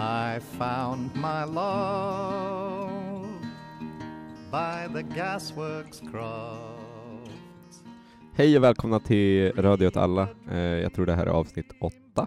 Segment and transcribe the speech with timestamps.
[0.00, 2.90] I found my love
[4.50, 7.82] by the gasworks cross.
[8.34, 10.28] Hej och välkomna till Radio åt alla.
[10.50, 12.26] Eh, jag tror det här är avsnitt åtta.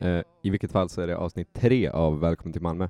[0.00, 2.88] Eh, I vilket fall så är det avsnitt tre av Välkommen till Malmö,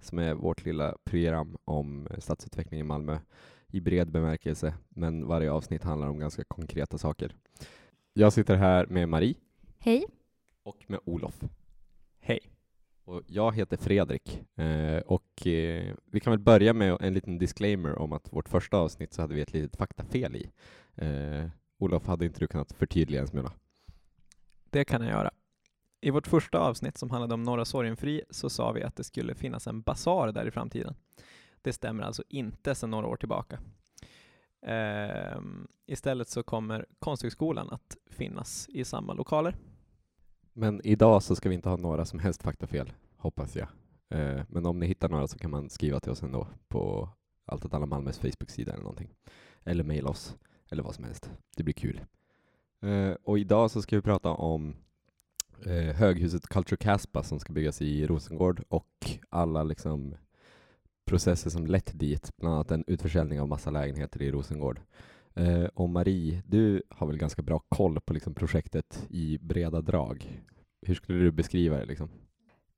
[0.00, 3.18] som är vårt lilla program om stadsutveckling i Malmö
[3.68, 7.34] i bred bemärkelse, men varje avsnitt handlar om ganska konkreta saker.
[8.12, 9.34] Jag sitter här med Marie
[9.78, 10.04] Hej.
[10.62, 11.40] och med Olof.
[13.04, 17.98] Och jag heter Fredrik eh, och eh, vi kan väl börja med en liten disclaimer
[17.98, 20.50] om att vårt första avsnitt så hade vi ett litet faktafel i.
[20.94, 21.46] Eh,
[21.78, 23.52] Olof, hade inte du kunnat förtydliga en smula?
[24.70, 25.30] Det kan jag göra.
[26.00, 29.34] I vårt första avsnitt som handlade om Norra Sorgenfri så sa vi att det skulle
[29.34, 30.94] finnas en basar där i framtiden.
[31.62, 33.60] Det stämmer alltså inte sedan några år tillbaka.
[34.66, 39.56] Ehm, istället så kommer Konsthögskolan att finnas i samma lokaler.
[40.52, 43.68] Men idag så ska vi inte ha några som helst faktafel, hoppas jag.
[44.08, 47.08] Eh, men om ni hittar några så kan man skriva till oss ändå på
[47.44, 49.14] Allt åt alla Malmös Facebook-sida eller någonting.
[49.64, 50.36] Eller mejla oss,
[50.70, 51.30] eller vad som helst.
[51.56, 52.00] Det blir kul.
[52.80, 54.74] Eh, och idag så ska vi prata om
[55.66, 60.14] eh, höghuset Culture Caspa som ska byggas i Rosengård och alla liksom
[61.04, 64.80] processer som lett dit, bland annat en utförsäljning av massa lägenheter i Rosengård.
[65.34, 70.42] Eh, och Marie, du har väl ganska bra koll på liksom projektet i breda drag.
[70.86, 71.84] Hur skulle du beskriva det?
[71.84, 72.10] Liksom?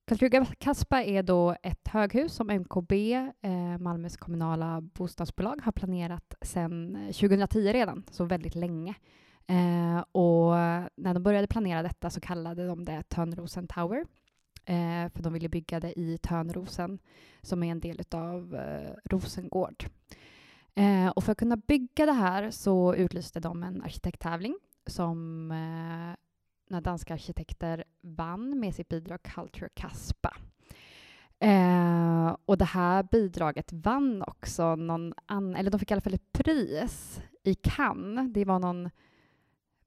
[0.06, 6.96] Kulturga Kaspa är då ett höghus som MKB, eh, Malmös kommunala bostadsbolag, har planerat sedan
[6.96, 8.94] eh, 2010 redan, så väldigt länge.
[9.46, 10.50] Eh, och
[10.96, 14.04] när de började planera detta så kallade de det Törnrosen Tower,
[14.64, 16.98] eh, för de ville bygga det i Törnrosen,
[17.42, 19.84] som är en del av eh, Rosengård.
[20.74, 26.16] Eh, och för att kunna bygga det här så utlyste de en arkitekttävling som eh,
[26.70, 30.36] några danska arkitekter vann med sitt bidrag Culture Caspa.
[31.38, 36.14] Eh, och det här bidraget vann också någon annan, eller de fick i alla fall
[36.14, 38.32] ett pris i Cannes.
[38.32, 38.90] Det var någon,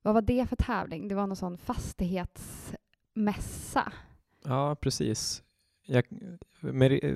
[0.01, 1.07] vad var det för tävling?
[1.07, 3.91] Det var någon sån fastighetsmässa.
[4.43, 5.43] Ja, precis.
[5.87, 6.03] Jag,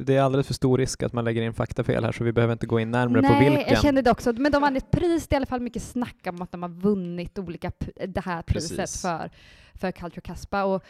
[0.06, 2.54] det är alldeles för stor risk att man lägger in faktafel här så vi behöver
[2.54, 3.74] inte gå in närmare Nej, på vilken.
[3.74, 4.34] jag kände det också.
[4.34, 5.28] Men de vann ett pris.
[5.28, 7.72] Det är i alla fall mycket snack om att de har vunnit olika,
[8.08, 9.02] det här priset Precis.
[9.02, 9.32] för,
[9.74, 10.64] för Culture Caspa.
[10.64, 10.84] Och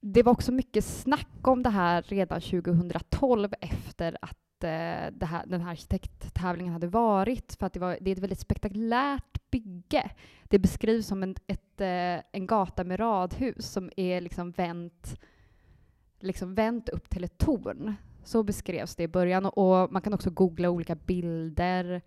[0.00, 5.60] det var också mycket snack om det här redan 2012 efter att eh, här, den
[5.60, 7.56] här arkitekttävlingen hade varit.
[7.58, 10.10] För att det, var, det är ett väldigt spektakulärt bygge.
[10.44, 15.20] Det beskrivs som en, ett, eh, en gata med radhus som är liksom vänt,
[16.24, 17.94] liksom vänt upp till ett torn.
[18.24, 19.46] Så beskrevs det i början.
[19.46, 22.02] Och, och man kan också googla olika bilder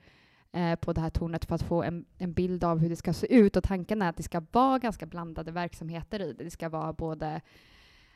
[0.52, 3.14] eh, på det här tornet för att få en, en bild av hur det ska
[3.14, 3.56] se ut.
[3.56, 6.44] Och tanken är att det ska vara ganska blandade verksamheter i det.
[6.44, 7.42] Det ska vara både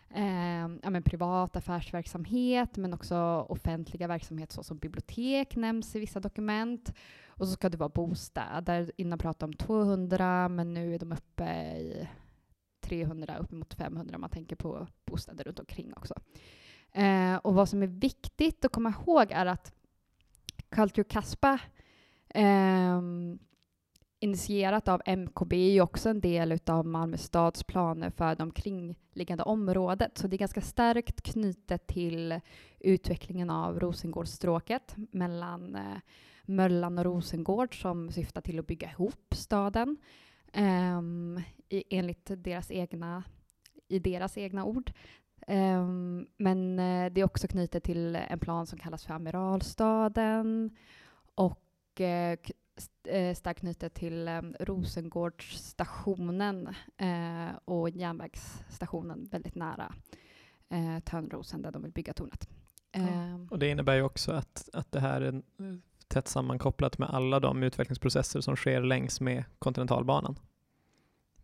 [0.09, 6.94] eh, ja, men privat affärsverksamhet men också offentliga verksamheter såsom bibliotek nämns i vissa dokument.
[7.28, 8.91] Och så ska det vara bostäder.
[8.97, 11.45] Innan pratade om 200 men nu är de uppe
[11.78, 12.07] i
[12.91, 16.13] 300, uppemot 500 om man tänker på bostäder runt omkring också.
[16.91, 19.74] Eh, och vad som är viktigt att komma ihåg är att
[20.69, 21.59] Culture Caspa
[22.29, 23.02] eh,
[24.19, 29.44] initierat av MKB är ju också en del av Malmö stads planer för det omkringliggande
[29.44, 30.18] området.
[30.18, 32.40] Så det är ganska starkt knutet till
[32.79, 35.97] utvecklingen av Rosengårdsstråket mellan eh,
[36.46, 39.97] Möllan och Rosengård som syftar till att bygga ihop staden
[40.53, 43.23] Um, i, enligt deras egna,
[43.87, 44.91] i deras egna ord.
[45.47, 50.77] Ehm, men eh, det är också knutet till en plan som kallas för Amiralstaden
[51.35, 52.39] och eh,
[53.35, 56.67] starkt knutet till eh, Rosengårdsstationen
[56.97, 59.93] eh, och järnvägsstationen väldigt nära
[60.69, 62.49] eh, Törnrosen där de vill bygga tornet.
[62.91, 65.41] Ehm, Och det innebär ju också att, att det här är
[66.07, 70.35] tätt sammankopplat med alla de utvecklingsprocesser som sker längs med kontinentalbanan.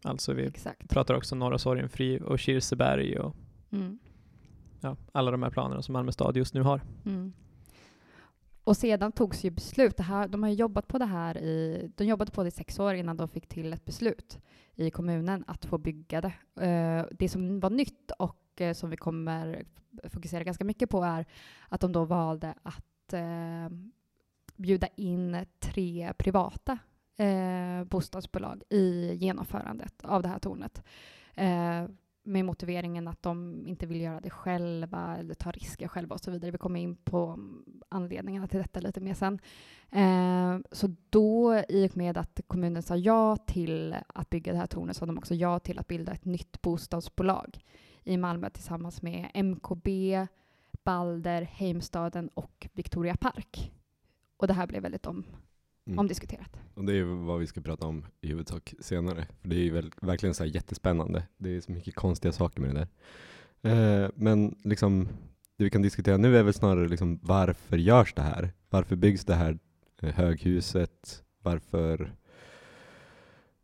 [0.03, 0.89] Alltså vi Exakt.
[0.89, 3.35] pratar också Norra Sorgenfri och Kirseberg och
[3.71, 3.99] Mm.
[4.81, 6.81] ja, alla de här planerna som Malmö stad just nu har.
[7.05, 7.33] Mm.
[8.63, 9.97] Och sedan togs ju beslut.
[9.97, 12.51] Det här, de har ju jobbat på det här i, de jobbade på det i
[12.51, 14.39] sex år innan de fick till ett beslut
[14.75, 16.33] i kommunen att få bygga det.
[16.67, 19.65] Eh, det som var nytt och eh, som vi kommer
[20.03, 21.25] fokusera ganska mycket på är
[21.69, 23.69] att de då valde att eh,
[24.55, 26.77] bjuda in tre privata
[27.17, 30.83] eh, bostadsbolag i genomförandet av det här tornet.
[31.35, 31.85] Eh,
[32.27, 36.31] med motiveringen att de inte vill göra det själva eller ta risker själva och så
[36.31, 36.51] vidare.
[36.51, 37.39] Vi kommer in på
[37.89, 39.39] anledningarna till detta lite mer sen.
[39.91, 44.67] Eh, så då, i och med att kommunen sa ja till att bygga det här
[44.67, 47.59] tornet, sa de också ja till att bilda ett nytt bostadsbolag
[48.03, 50.27] i Malmö tillsammans med MKB,
[50.83, 53.71] Balder, Heimstaden och Victoria Park.
[54.37, 55.25] Och det här blev väldigt om,
[55.87, 55.99] Mm.
[55.99, 56.59] omdiskuterat.
[56.73, 59.27] Och det är vad vi ska prata om i huvudsak senare.
[59.41, 61.23] För det är väl, verkligen så jättespännande.
[61.37, 62.87] Det är så mycket konstiga saker med det
[63.61, 64.03] där.
[64.03, 65.07] Eh, men liksom,
[65.57, 68.53] det vi kan diskutera nu är väl snarare liksom varför görs det här?
[68.69, 69.59] Varför byggs det här
[70.01, 71.23] eh, höghuset?
[71.43, 72.13] Varför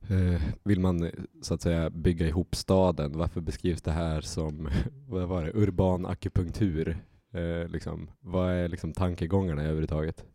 [0.09, 1.11] eh, vill man eh,
[1.41, 3.17] så att säga bygga ihop staden?
[3.17, 4.69] Varför beskrivs det här som
[5.07, 6.97] vad var det, urban akupunktur?
[7.33, 10.25] Eh, liksom, vad är liksom tankegångarna överhuvudtaget?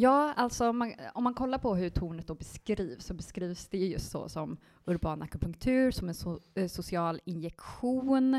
[0.00, 3.78] Ja, alltså om man, om man kollar på hur tornet då beskrivs så beskrivs det
[3.78, 8.34] just så som urban akupunktur, som en so, eh, social injektion.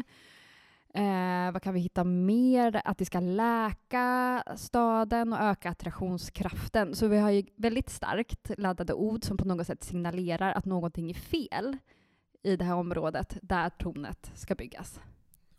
[0.94, 2.82] Eh, vad kan vi hitta mer?
[2.86, 6.96] Att det ska läka staden och öka attraktionskraften.
[6.96, 11.10] Så vi har ju väldigt starkt laddade ord som på något sätt signalerar att någonting
[11.10, 11.78] är fel
[12.44, 15.00] i det här området där tornet ska byggas.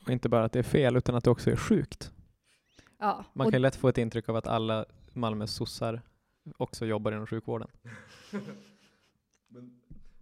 [0.07, 2.13] Och inte bara att det är fel, utan att det också är sjukt.
[2.99, 6.03] Ja, Man kan ju lätt få ett intryck av att alla Malmös sossar
[6.57, 7.69] också jobbar inom sjukvården.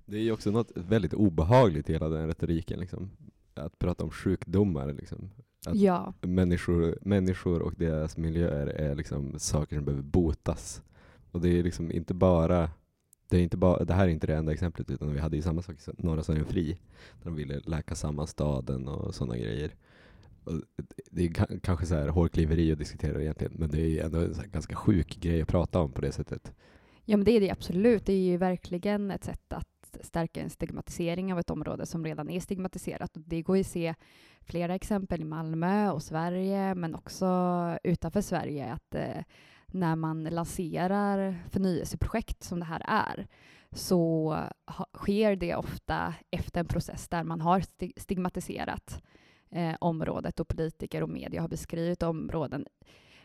[0.07, 2.81] Det är ju också något väldigt obehagligt i hela den retoriken.
[2.81, 3.11] Liksom.
[3.55, 4.93] Att prata om sjukdomar.
[4.93, 5.31] Liksom.
[5.67, 6.15] Att ja.
[6.21, 10.83] människor, människor och deras miljöer är liksom saker som behöver botas.
[11.31, 12.71] Och det är liksom inte bara
[13.29, 15.43] det, är inte bara, det här är inte det enda exemplet, utan vi hade ju
[15.43, 16.79] samma sak i Norra Sorgenfri,
[17.23, 19.71] där de ville läka samman staden och sådana grejer.
[21.11, 24.35] Det är kanske så här hårklyveri att diskutera egentligen, men det är ju ändå en
[24.35, 26.53] så här ganska sjuk grej att prata om på det sättet.
[27.05, 28.07] Ja, men det är det absolut.
[28.07, 32.31] Det är ju verkligen ett sätt att stärka en stigmatisering av ett område som redan
[32.31, 33.17] är stigmatiserat.
[33.17, 33.95] Och det går ju att se
[34.41, 37.29] flera exempel i Malmö och Sverige, men också
[37.85, 39.23] utanför Sverige, att eh,
[39.67, 43.27] när man lanserar förnyelseprojekt som det här är,
[43.73, 44.31] så
[44.67, 47.63] ha, sker det ofta efter en process där man har
[47.97, 49.03] stigmatiserat
[49.51, 52.67] eh, området och politiker och media har beskrivit områden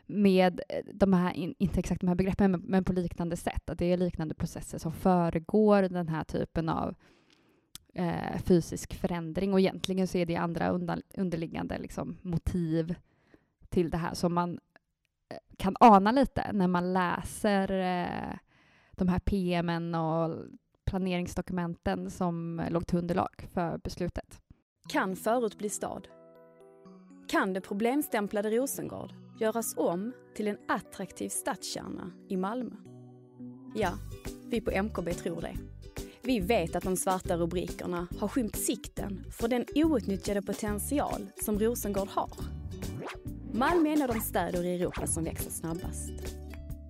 [0.06, 3.70] med eh, de här, inte exakt de här begreppen, men, men på liknande sätt.
[3.70, 6.96] Att det är liknande processer som föregår den här typen av
[7.94, 9.54] eh, fysisk förändring.
[9.54, 12.96] Och egentligen så är det andra undan, underliggande liksom, motiv
[13.70, 14.60] till det här som man
[15.30, 18.38] eh, kan ana lite när man läser eh,
[18.92, 20.36] de här PMen och
[20.86, 24.43] planeringsdokumenten som låg till underlag för beslutet.
[24.90, 26.08] Kan förut bli stad?
[27.28, 32.76] Kan det problemstämplade Rosengård göras om till en attraktiv stadskärna i Malmö?
[33.76, 33.92] Ja,
[34.48, 35.56] vi på MKB tror det.
[36.22, 42.10] Vi vet att de svarta rubrikerna har skymt sikten för den outnyttjade potential som Rosengård
[42.10, 42.32] har.
[43.54, 46.12] Malmö är en av de städer i Europa som växer snabbast.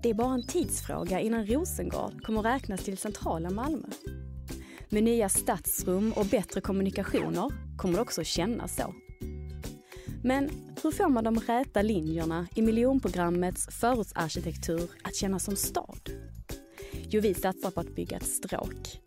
[0.04, 3.88] Det är bara en tidsfråga innan Rosengård kommer räknas till centrala Malmö.
[4.90, 8.94] Med nya stadsrum och bättre kommunikationer kommer det också kännas så.
[10.24, 10.50] Men
[10.84, 16.10] hur får man de räta linjerna i miljonprogrammets förortsarkitektur att kännas som stad?
[17.10, 19.02] Jo, vi satsar på att bygga ett stråk.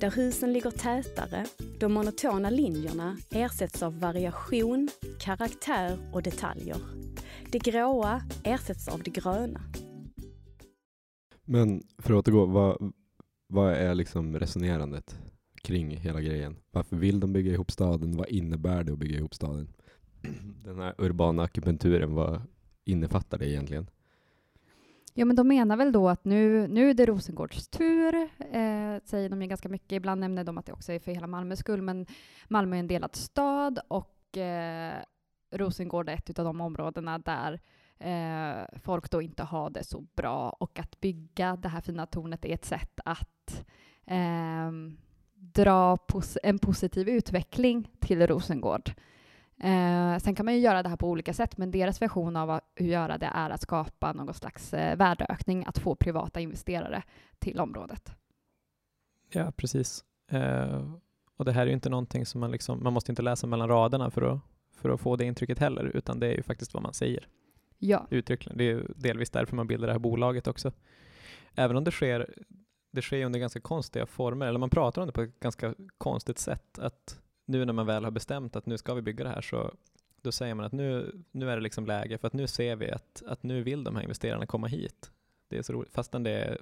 [0.00, 1.46] Där husen ligger tätare,
[1.80, 4.88] de monotona linjerna ersätts av variation,
[5.20, 6.78] karaktär och detaljer.
[7.52, 9.60] Det gråa ersätts av det gröna.
[11.44, 12.92] Men för att återgå, vad,
[13.48, 15.18] vad är liksom resonerandet
[15.62, 16.56] kring hela grejen?
[16.70, 18.16] Varför vill de bygga ihop staden?
[18.16, 19.68] Vad innebär det att bygga ihop staden?
[20.64, 22.42] Den här urbana akupunkturen, vad
[22.84, 23.86] innefattar det egentligen?
[25.14, 29.28] Ja, men de menar väl då att nu, nu är det Rosengårds tur, eh, säger
[29.28, 29.92] de ju ganska mycket.
[29.92, 32.06] Ibland nämner de att det också är för hela Malmös skull, men
[32.48, 35.02] Malmö är en delad stad och eh,
[35.50, 37.60] Rosengård är ett av de områdena där
[37.98, 42.44] eh, folk då inte har det så bra och att bygga det här fina tornet
[42.44, 43.64] är ett sätt att
[44.06, 44.96] ehm,
[45.42, 48.90] dra pos en positiv utveckling till Rosengård.
[49.62, 52.50] Eh, sen kan man ju göra det här på olika sätt, men deras version av
[52.50, 57.02] att hur göra det är att skapa någon slags eh, värdeökning, att få privata investerare
[57.38, 58.12] till området.
[59.30, 60.04] Ja, precis.
[60.30, 60.92] Eh,
[61.36, 63.68] och det här är ju inte någonting som man liksom, man måste inte läsa mellan
[63.68, 64.40] raderna för att,
[64.76, 67.28] för att få det intrycket heller, utan det är ju faktiskt vad man säger
[67.78, 68.58] Ja, uttryckligen.
[68.58, 70.72] Det är ju delvis därför man bildar det här bolaget också.
[71.54, 72.34] Även om det sker,
[72.92, 76.38] det sker under ganska konstiga former, eller man pratar om det på ett ganska konstigt
[76.38, 79.40] sätt, att nu när man väl har bestämt att nu ska vi bygga det här
[79.40, 79.74] så
[80.22, 82.90] då säger man att nu, nu är det liksom läge för att nu ser vi
[82.90, 85.10] att, att nu vill de här investerarna komma hit.
[85.48, 86.58] Det är så roligt, fastän det är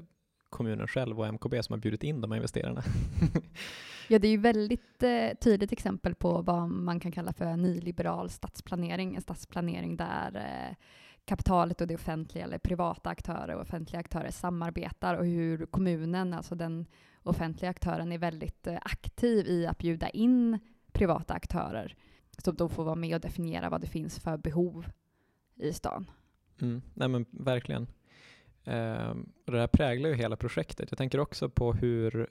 [0.51, 2.83] kommunen själv och MKB som har bjudit in de här investerarna.
[4.09, 8.31] ja det är ju väldigt eh, tydligt exempel på vad man kan kalla för nyliberal
[8.31, 10.77] stadsplanering, en stadsplanering där eh,
[11.31, 16.55] kapitalet och det offentliga eller privata aktörer och offentliga aktörer samarbetar och hur kommunen, alltså
[16.55, 16.87] den
[17.23, 20.59] offentliga aktören, är väldigt eh, aktiv i att bjuda in
[20.93, 21.97] privata aktörer.
[22.39, 24.87] som då får vara med och definiera vad det finns för behov
[25.57, 26.11] i stan.
[26.61, 26.83] Mm.
[26.95, 27.87] Nej men verkligen.
[28.65, 30.91] Ehm, och det här präglar ju hela projektet.
[30.91, 32.29] Jag tänker också på hur,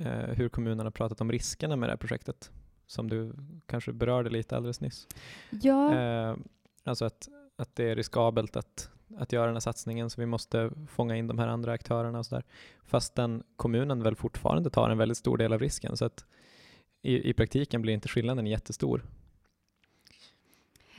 [0.00, 2.50] eh, hur kommunen har pratat om riskerna med det här projektet,
[2.86, 3.34] som du
[3.66, 5.08] kanske berörde lite alldeles nyss.
[5.50, 6.44] Ja, Ehm,
[6.84, 7.28] alltså att,
[7.62, 11.26] att det är riskabelt att, att göra den här satsningen, så vi måste fånga in
[11.26, 12.44] de här andra aktörerna och sådär.
[12.84, 16.24] Fastän kommunen väl fortfarande tar en väldigt stor del av risken, så att
[17.02, 19.02] i, i praktiken blir inte skillnaden jättestor.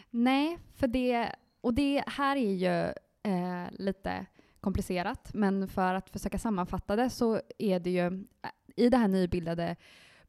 [0.09, 2.93] nej, för det, och det här är ju
[3.31, 4.25] eh, lite
[4.59, 9.07] komplicerat, men för att försöka sammanfatta det så är det ju eh, i det här
[9.07, 9.75] nybildade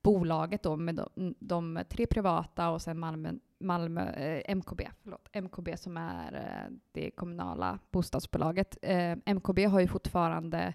[0.02, 3.32] bolaget då med de, de tre privata och sen Malmö,
[3.64, 8.78] Malmö eh, MKB, förlåt, MKB som är eh, det kommunala bostadsbolaget.
[8.82, 10.74] Eh, MKB har ju fortfarande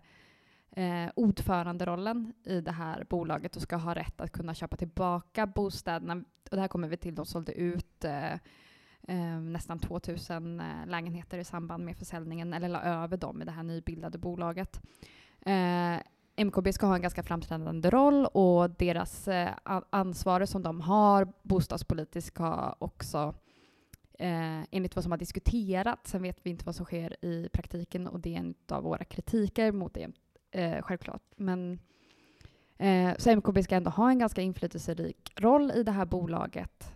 [0.72, 6.24] eh, ordföranderollen i det här bolaget och ska ha rätt att kunna köpa tillbaka bostäderna.
[6.52, 8.34] Och det här kommer vi till, de sålde ut eh,
[9.08, 13.52] eh, nästan 2000 eh, lägenheter i samband med försäljningen, eller la över dem i det
[13.52, 14.82] här nybildade bolaget.
[15.42, 15.98] Eh,
[16.46, 19.50] MKB ska ha en ganska framträdande roll och deras eh,
[19.90, 23.34] ansvar som de har bostadspolitiskt ska också
[24.20, 28.08] Eh, enligt vad som har diskuterats, sen vet vi inte vad som sker i praktiken
[28.08, 30.08] och det är en av våra kritiker mot det,
[30.52, 31.22] eh, självklart.
[31.36, 31.80] Men
[32.78, 36.92] eh, så MKB ska ändå ha en ganska inflytelserik roll i det här bolaget.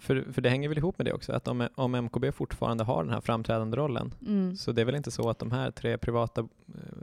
[0.00, 3.04] För, för det hänger väl ihop med det också, att om, om MKB fortfarande har
[3.04, 4.56] den här framträdande rollen, Mm.
[4.56, 6.48] så det är väl inte så att de här tre privata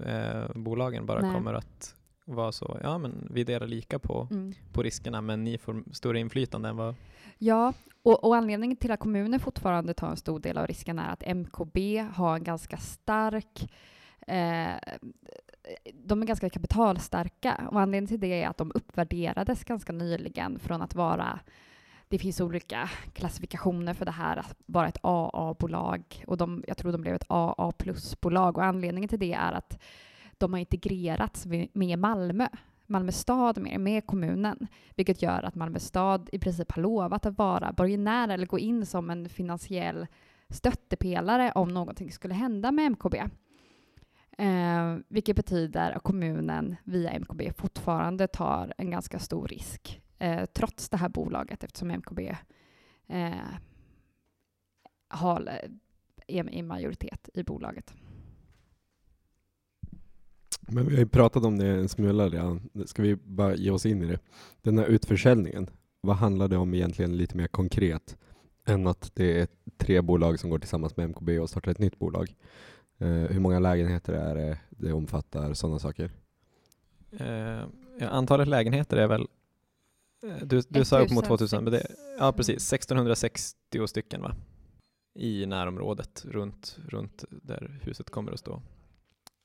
[0.05, 1.36] eh, bolagen bara Nej.
[1.36, 4.53] kommer att vara så, ja men vi delar lika på, Mm.
[4.74, 6.96] på riskerna, men ni får större inflytande än vad...
[7.38, 11.10] Ja, och, och anledningen till att kommunen fortfarande tar en stor del av risken är
[11.13, 13.72] att MKB har en ganska stark
[14.27, 14.72] eh,
[15.93, 20.82] de är ganska kapitalstarka och anledningen till det är att de uppvärderades ganska nyligen från
[20.82, 21.39] att vara
[22.13, 26.91] det finns olika klassifikationer för det här att vara ett AA-bolag och de, jag tror
[26.91, 29.82] de blev ett AA plus-bolag och anledningen till det är att
[30.38, 32.48] de har integrerats med Malmö,
[32.86, 37.38] Malmö stad med, med kommunen, vilket gör att Malmö stad i princip har lovat att
[37.38, 40.08] vara borgenär eller gå in som en finansiell
[40.50, 43.15] stöttepelare om någonting skulle hända med MKB.
[44.38, 50.89] Eh, vilket betyder att kommunen via MKB fortfarande tar en ganska stor risk eh, trots
[50.89, 52.36] det här bolaget eftersom MKB
[53.08, 53.32] eh,
[55.08, 55.60] har
[56.27, 57.93] är i majoritet i bolaget.
[60.67, 62.70] Men vi har ju pratat om det en smula redan.
[62.86, 64.20] Ska vi bara ge oss in i det?
[64.62, 65.70] Den här utförsäljningen,
[66.01, 68.17] vad handlar det om egentligen lite mer konkret
[68.65, 72.00] än att det är tre bolag som går tillsammans med MKB och startar ett nytt
[72.00, 72.36] bolag?
[72.98, 75.53] Eh, hur många lägenheter är det det omfattar?
[75.53, 76.12] Sådana saker.
[77.12, 77.63] Eh,
[78.00, 79.27] ja, antalet lägenheter är väl, eh,
[80.44, 81.88] du, du sa upp mot 2000, men det,
[82.20, 84.36] ja precis, 1660 stycken va?
[85.15, 88.62] I närområdet runt, runt där huset kommer att stå.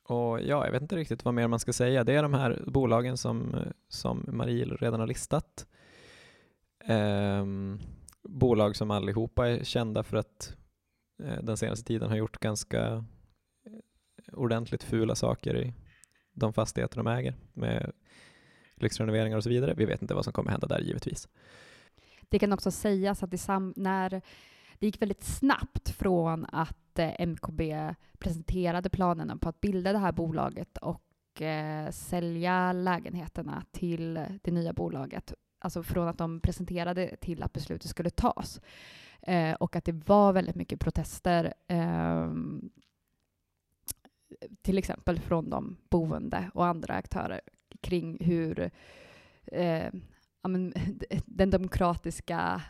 [0.09, 2.05] Och ja, jag vet inte riktigt vad mer man ska säga.
[2.05, 5.67] Det är de här bolagen som, eh, som Marie redan har listat.
[6.85, 7.81] Ehm,
[8.23, 10.57] bolag som allihopa är kända för att
[11.23, 13.05] eh, den senaste tiden har gjort ganska
[13.67, 15.75] eh, ordentligt fula saker i
[16.33, 17.93] de fastigheter de äger med
[18.83, 19.75] lyxrenoveringar och så vidare.
[19.75, 21.29] Vi vet inte vad som kommer hända där givetvis.
[22.29, 24.11] Det kan också sägas att det, sam- när
[24.79, 30.13] det gick väldigt snabbt från att eh, MKB presenterade planerna på att bilda det här
[30.13, 35.35] bolaget och eh, sälja lägenheterna till det nya bolaget.
[35.61, 38.61] Alltså från att de presenterade till att beslutet skulle tas.
[39.23, 42.71] Eh, och att det var väldigt mycket protester ehm,
[44.63, 47.41] till exempel från de boende och andra aktörer
[47.81, 48.71] kring hur
[49.47, 49.91] eh,
[50.43, 50.73] ja, men,
[51.27, 52.63] den demokratiska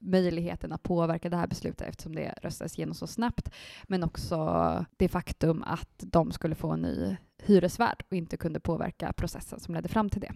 [0.00, 3.50] möjligheten att påverka det här beslutet eftersom det röstades igenom så snabbt.
[3.88, 9.12] Men också det faktum att de skulle få en ny hyresvärd och inte kunde påverka
[9.12, 10.32] processen som ledde fram till det.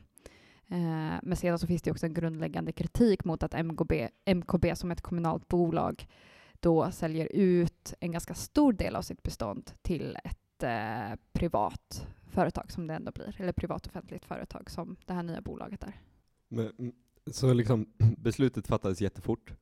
[0.69, 4.91] Eh, men sedan så finns det också en grundläggande kritik mot att MKB, MKB som
[4.91, 6.07] ett kommunalt bolag
[6.61, 12.73] då säljer ut en ganska stor del av sitt bestånd till ett eh, privat företag
[12.73, 16.01] som det ändå blir, eller privat offentligt företag som det här nya bolaget är.
[16.49, 16.93] Men, mm,
[17.27, 17.87] så liksom
[18.19, 19.53] beslutet fattades jättefort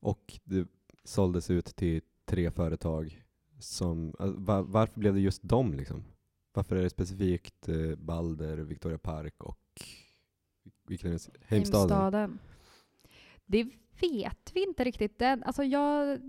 [0.00, 0.68] och det
[1.04, 3.24] såldes ut till tre företag
[3.58, 6.04] som, alltså, va- varför blev det just dem liksom?
[6.52, 9.58] Varför är det specifikt eh, Balder, Victoria Park och
[10.86, 11.30] vilken är det?
[11.46, 11.90] Heimstaden?
[11.90, 12.38] Heimstaden.
[13.46, 13.64] Det
[14.00, 15.18] vet vi inte riktigt.
[15.18, 16.20] Den, alltså jag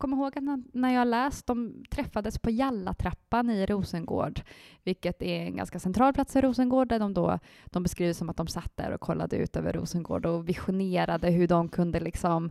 [0.00, 4.40] kommer ihåg att när- jag läst, de träffades på Jallatrappan i Rosengård,
[4.84, 8.36] vilket är en ganska central plats i Rosengård, där de då, de beskriver som att
[8.36, 12.50] de satt där och kollade ut över Rosengård och visionerade hur de kunde liksom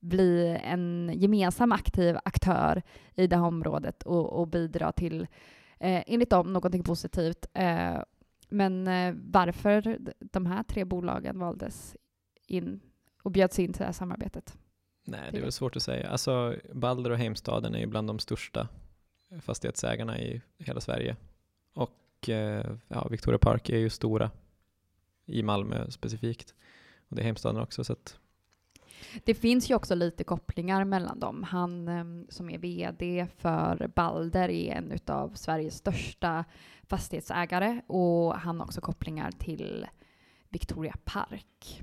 [0.00, 2.82] bli en gemensam aktiv aktör
[3.14, 5.26] i det här området och, och bidra till,
[5.78, 7.46] eh, enligt dem, någonting positivt.
[7.54, 7.98] Eh,
[8.48, 11.96] men eh, varför de här tre bolagen valdes
[12.46, 12.80] in
[13.22, 14.58] och bjöds in till det här samarbetet?
[15.10, 16.08] Nej, det är väl svårt att säga.
[16.08, 18.68] Alltså, Balder och Heimstaden är ju bland de största
[19.40, 21.16] fastighetsägarna i hela Sverige.
[21.74, 24.30] Och eh, ja, Victoria Park är ju stora
[25.26, 26.54] i Malmö specifikt.
[27.08, 27.84] Och det är Heimstaden också.
[27.84, 28.18] Så att,
[29.24, 31.42] Det finns ju också lite kopplingar mellan dem.
[31.42, 36.44] Han eh, som är VD för Balder är en av Sveriges största
[36.82, 39.86] fastighetsägare och han har också kopplingar till
[40.48, 41.82] Victoria Park.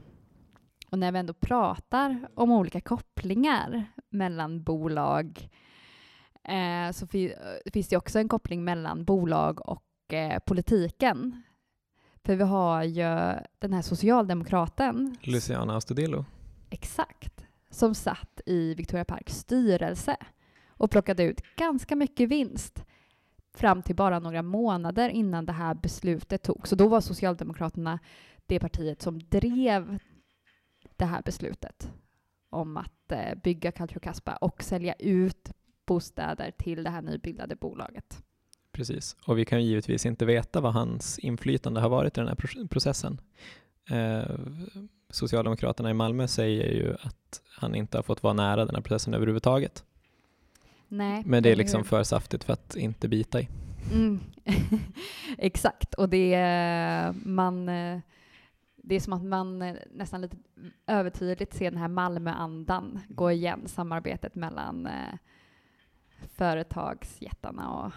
[0.95, 5.49] Och när vi ändå pratar om olika kopplingar mellan bolag
[6.43, 7.31] eh, så eh,
[7.73, 11.43] finns det också en koppling mellan bolag och eh, politiken.
[12.23, 16.25] För vi har ju den här socialdemokraten Luciana Astudillo.
[16.69, 17.45] Exakt.
[17.69, 20.17] Som satt i Victoria Parks styrelse
[20.67, 22.85] och plockade ut ganska mycket vinst
[23.53, 26.69] fram till bara några månader innan det här beslutet togs.
[26.69, 27.99] Så då var Socialdemokraterna
[28.45, 29.99] det partiet som drev
[30.97, 31.91] det här beslutet
[32.49, 35.51] om att eh, bygga Culture Caspa och sälja ut
[35.85, 38.23] bostäder till det här nybildade bolaget.
[38.71, 39.15] Precis.
[39.27, 42.35] Och vi kan ju givetvis inte veta vad hans inflytande har varit i den här
[42.35, 43.21] pro- processen.
[43.89, 44.35] Eh,
[45.09, 49.13] Socialdemokraterna i Malmö säger ju att han inte har fått vara nära den här processen
[49.13, 49.83] överhuvudtaget.
[50.87, 53.47] Nej, Men det är liksom för saftigt för att inte bita i.
[53.93, 54.19] Mm.
[55.37, 57.99] Exakt, och det är, man, eh,
[58.87, 60.37] det är som att man eh, nästan lite
[60.87, 65.17] övertydligt ser den här Malmöandan gå igen, samarbetet mellan eh,
[66.35, 67.91] företagsjättarna och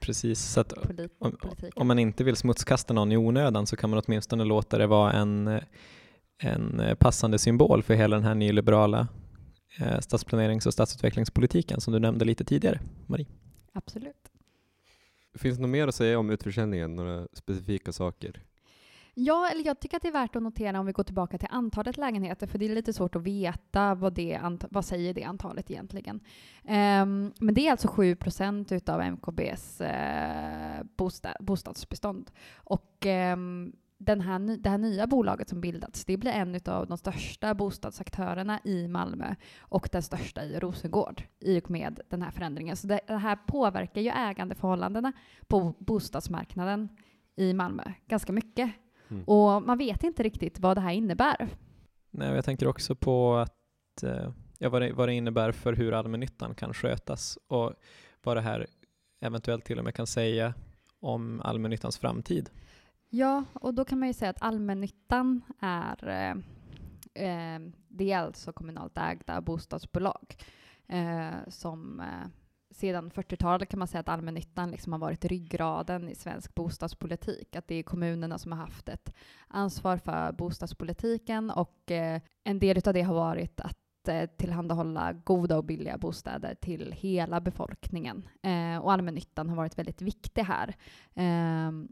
[0.00, 1.36] Precis, så att polit- om,
[1.76, 5.12] om man inte vill smutskasta någon i onödan så kan man åtminstone låta det vara
[5.12, 5.60] en,
[6.38, 9.08] en passande symbol för hela den här nyliberala
[9.80, 13.26] eh, stadsplanerings och stadsutvecklingspolitiken som du nämnde lite tidigare, Marie.
[13.72, 14.32] Absolut.
[15.34, 16.96] Finns det något mer att säga om utförsäljningen?
[16.96, 18.42] Några specifika saker?
[19.14, 21.48] Ja, eller jag tycker att det är värt att notera om vi går tillbaka till
[21.50, 25.24] antalet lägenheter, för det är lite svårt att veta vad, det ant- vad säger det
[25.24, 26.20] antalet egentligen.
[26.64, 32.30] Um, men det är alltså 7 procent utav MKBs uh, eh, bostad, bostadsbestånd.
[32.54, 36.86] Och um, den här, ny- det här nya bolaget som bildats, det blir en av
[36.86, 42.30] de största bostadsaktörerna i Malmö och den största i Rosengård i och med den här
[42.30, 42.76] förändringen.
[42.76, 45.12] Så det, det här påverkar ju ägandeförhållandena
[45.46, 46.88] på bostadsmarknaden
[47.36, 48.70] i Malmö ganska mycket.
[49.12, 49.24] Mm.
[49.24, 51.48] Och man vet inte riktigt vad det här innebär.
[52.10, 55.92] Nej, jag tänker också på att, eh, ja, vad, det, vad det innebär för hur
[55.92, 57.72] allmännyttan kan skötas och
[58.22, 58.66] vad det här
[59.20, 60.54] eventuellt till och med kan säga
[61.00, 62.50] om allmännyttans framtid.
[63.10, 66.30] Ja, och då kan man ju säga att allmännyttan är, eh,
[67.24, 70.36] eh, det är alltså kommunalt ägda bostadsbolag
[70.88, 72.28] eh, som eh,
[72.72, 77.56] sedan 40-talet kan man säga att allmännyttan liksom har varit ryggraden i svensk bostadspolitik.
[77.56, 79.14] Att det är kommunerna som har haft ett
[79.48, 85.56] ansvar för bostadspolitiken och eh, en del av det har varit att eh, tillhandahålla goda
[85.56, 88.28] och billiga bostäder till hela befolkningen.
[88.42, 90.74] Eh, och allmännyttan har varit väldigt viktig här.
[91.14, 91.88] Ehm,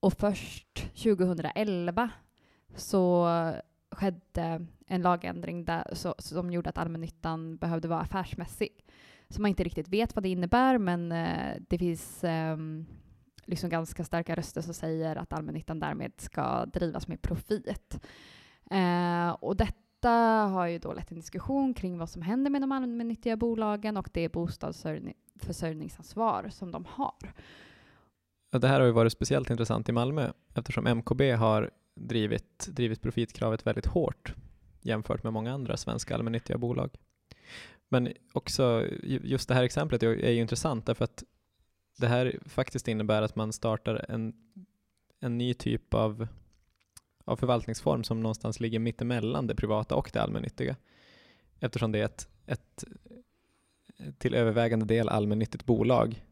[0.00, 2.10] och först 2011
[2.76, 3.28] så
[3.90, 8.84] skedde en lagändring där, så, som gjorde att allmännyttan behövde vara affärsmässig.
[9.34, 12.86] Så man inte riktigt vet vad det innebär, men eh, det finns ehm,
[13.44, 18.00] liksom ganska starka röster som säger att allmännyttan därmed ska drivas med profit.
[18.70, 20.10] Eh, och detta
[20.50, 23.96] har ju då lett till en diskussion kring vad som händer med de allmännyttiga bolagen
[23.96, 27.32] och det bostadsförsörjningsansvar som de har.
[28.50, 33.66] Det här har ju varit speciellt intressant i Malmö eftersom MKB har drivit, drivit profitkravet
[33.66, 34.34] väldigt hårt
[34.80, 36.90] jämfört med många andra svenska allmännyttiga bolag.
[37.94, 41.24] Men också just det här exemplet är är ju intressant därför att
[41.98, 44.32] det här faktiskt innebär att man startar en,
[45.20, 46.26] en ny typ av,
[47.24, 50.76] av förvaltningsform som någonstans ligger mittemellan det privata och det allmännyttiga.
[51.60, 52.84] Eftersom det är ett, ett
[54.18, 56.24] till övervägande del allmännyttigt bolag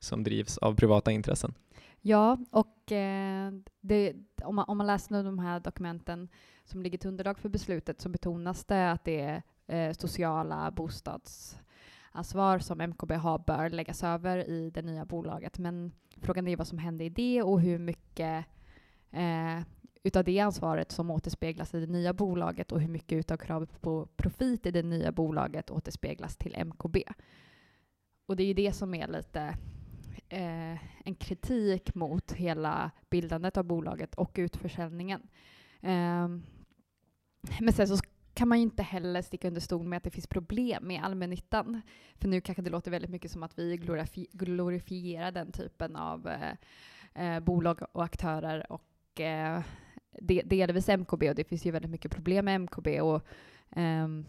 [0.00, 1.54] som drivs av privata intressen.
[2.00, 6.28] Ja, och eh, det, om, man, om man läser nu de här dokumenten
[6.64, 12.58] som ligger till underlag för beslutet så betonas det att det är eh, sociala bostadsansvar
[12.58, 15.58] som MKB har bör läggas över i det nya bolaget.
[15.58, 18.44] Men frågan är vad som händer i det och hur mycket,
[19.10, 19.60] eh,
[20.02, 24.08] utav det ansvaret som återspeglas i det nya bolaget och hur mycket utav kravet på
[24.16, 26.96] profit i det nya bolaget återspeglas till MKB.
[28.26, 29.56] Och det är ju det som är lite
[30.28, 35.20] eh, en kritik mot hela bildandet av bolaget och utförsäljningen.
[35.80, 36.28] Eh,
[37.60, 37.96] men sen så
[38.36, 41.80] kan man ju inte heller sticka under stol med att det finns problem med allmännyttan.
[42.14, 46.28] För nu kanske det låter väldigt mycket som att vi glorifi glorifierar den typen av
[46.28, 46.52] eh,
[47.14, 49.62] eh bolag och aktörer och eh,
[50.20, 53.00] det, delvis MKB och det finns ju väldigt mycket problem med MKB.
[53.00, 53.26] Och,
[53.70, 54.26] ehm,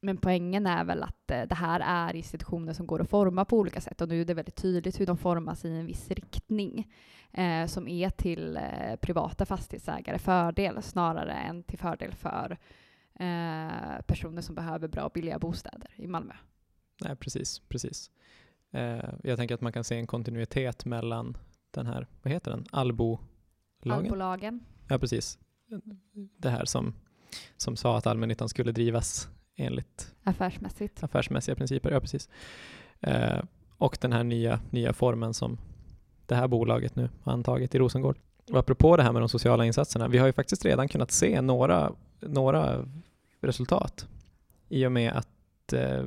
[0.00, 3.58] men poängen är väl att eh, det här är institutioner som går att forma på
[3.58, 6.92] olika sätt och nu är det väldigt tydligt hur de formas i en viss riktning
[7.32, 12.58] eh, som är till eh, privata fastighetsägare fördel snarare än till fördel för
[13.20, 16.34] eh, personer som behöver bra och billiga bostäder i Malmö.
[17.00, 18.10] Nej, precis, precis.
[18.72, 21.36] Eh, jag tänker att man kan se en kontinuitet mellan
[21.70, 23.18] den här, vad heter den, Allbo
[23.86, 24.60] Allbolagen.
[24.88, 25.38] Ja, precis.
[26.38, 26.94] Det här som,
[27.56, 31.02] som sa att allmännyttan skulle drivas enligt Affärsmässigt.
[31.02, 31.90] affärsmässiga principer.
[31.90, 32.28] Ja, precis.
[33.00, 33.42] Eh,
[33.78, 35.58] och den här nya, nya formen som
[36.26, 38.18] det här bolaget nu har antagit i Rosengård.
[38.50, 41.40] Och apropå det här med de sociala insatserna, vi har ju faktiskt redan kunnat se
[41.40, 42.84] några, några
[43.40, 44.08] resultat
[44.68, 46.04] i och med att eh,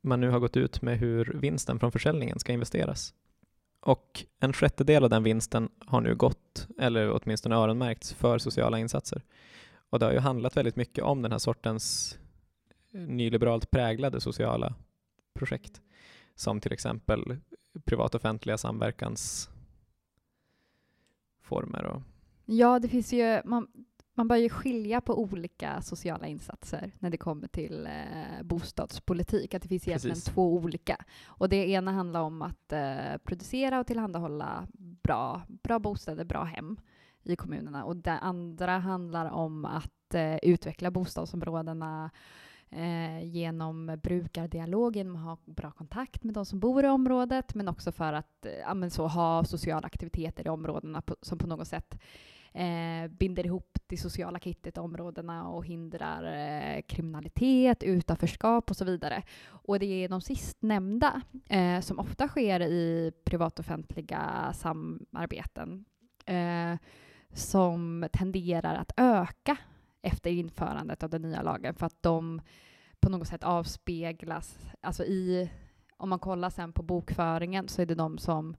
[0.00, 3.14] man nu har gått ut med hur vinsten från försäljningen ska investeras.
[3.80, 9.22] Och en sjättedel av den vinsten har nu gått, eller åtminstone öronmärkts, för sociala insatser.
[9.90, 12.18] Och det har ju handlat väldigt mycket om den här sortens
[12.92, 14.74] eh, nyliberalt präglade sociala
[15.34, 15.80] projekt,
[16.34, 17.36] som till exempel
[17.84, 19.50] privat-offentliga samverkans
[21.46, 21.84] samverkansformer.
[21.84, 22.02] Och,
[22.48, 23.66] Ja, det finns ju, man,
[24.14, 29.54] man bör ju skilja på olika sociala insatser när det kommer till eh, bostadspolitik.
[29.54, 30.34] Att det finns egentligen Precis.
[30.34, 30.96] två olika.
[31.26, 34.66] Och det ena handlar om att eh, producera och tillhandahålla
[35.02, 36.76] bra, bra bostäder, bra hem
[37.24, 37.84] i kommunerna.
[37.84, 42.10] Och det andra handlar om att eh, utveckla bostadsområdena
[42.70, 47.68] eh, genom brukardialog, genom att ha bra kontakt med de som bor i området, men
[47.68, 51.68] också för att eh, men så, ha sociala aktiviteter i områdena på, som på något
[51.68, 51.98] sätt
[52.56, 58.84] eh, binder ihop det sociala kittet i områdena och hindrar eh, kriminalitet, utanförskap och så
[58.84, 59.22] vidare.
[59.46, 65.84] Och det är de sistnämnda eh, som ofta sker i privat-offentliga samarbeten
[66.26, 66.76] eh,
[67.32, 69.56] som tenderar att öka
[70.06, 72.40] efter införandet av den nya lagen för att de
[73.00, 75.50] på något sätt avspeglas, alltså i,
[75.96, 78.56] om man kollar sen på bokföringen så är det de som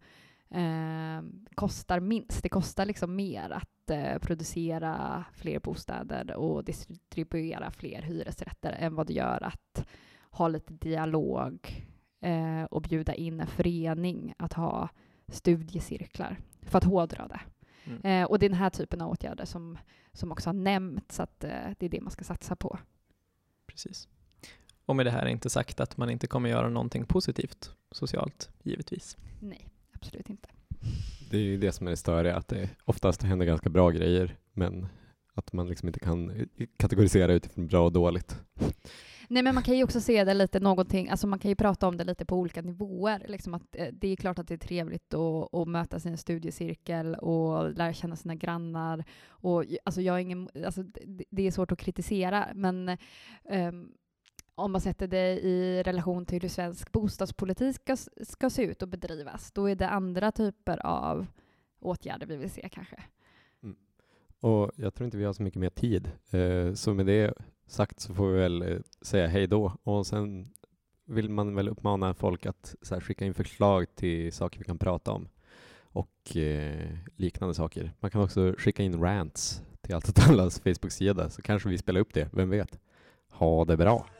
[0.49, 1.21] eh,
[1.55, 2.43] kostar minst.
[2.43, 9.07] Det kostar liksom mer att eh, producera fler bostäder och distribuera fler hyresrätter än vad
[9.07, 9.87] det gör att
[10.31, 11.87] ha lite dialog
[12.21, 14.89] eh, och bjuda in en förening att ha
[15.27, 17.39] studiecirklar, för att hårdra det.
[17.87, 18.23] Mm.
[18.23, 19.77] Eh, och det är den här typen av åtgärder som,
[20.13, 22.79] som också har nämnts, att eh, det är det man ska satsa på.
[23.67, 24.07] precis.
[24.85, 28.49] Och med det här är inte sagt att man inte kommer göra någonting positivt socialt,
[28.63, 29.17] givetvis.
[29.39, 30.49] Nej, absolut inte.
[31.31, 34.35] Det är ju det som är det störiga, att det oftast händer ganska bra grejer,
[34.53, 34.87] men
[35.33, 38.41] att man liksom inte kan eh, kategorisera utifrån bra och dåligt.
[39.29, 41.87] Nej, men man kan ju också se det lite någonting, alltså man kan ju prata
[41.87, 43.25] om det lite på olika nivåer.
[43.27, 46.17] Liksom att, eh, det är klart att det är trevligt att, att mötas i en
[46.17, 49.03] studiecirkel och lära känna sina grannar.
[49.27, 52.97] Och, alltså jag är ingen, alltså det, det är svårt att kritisera, men
[53.49, 53.91] ehm,
[54.55, 58.87] om man sätter det i relation till hur svensk bostadspolitik ska, ska se ut och
[58.87, 61.27] bedrivas, då är det andra typer av
[61.79, 63.03] åtgärder vi vill se kanske.
[63.63, 63.75] Mm.
[64.39, 66.11] Och jag tror inte vi har så mycket mer tid.
[66.31, 67.33] Eh, Så med det
[67.67, 69.71] sagt så får vi väl eh, säga hej då.
[69.83, 70.49] Och sen
[71.05, 74.77] vill man väl uppmana folk att så här, skicka in förslag till saker vi kan
[74.77, 75.29] prata om
[75.79, 77.93] och eh, liknande saker.
[77.99, 81.99] Man kan också skicka in rants till Allt åt allas Facebook-sida så kanske vi spelar
[81.99, 82.79] upp det, vem vet?
[83.29, 84.16] Ha det bra!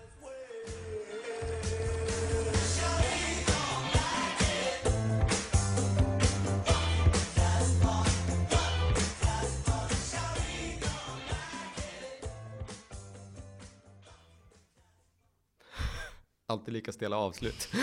[16.50, 17.62] Alltid lika stela avslut.
[17.62, 17.74] Ska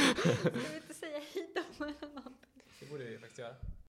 [0.51, 1.85] vi inte säga hej då?
[2.81, 3.55] Det borde vi faktiskt göra.